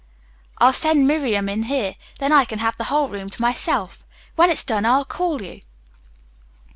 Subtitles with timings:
[0.57, 1.93] I'll send Miriam in here.
[2.17, 4.03] Then I can have the whole room to myself.
[4.35, 5.61] When it's done, I'll call you."